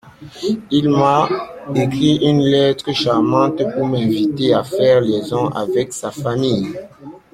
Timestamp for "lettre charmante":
2.41-3.61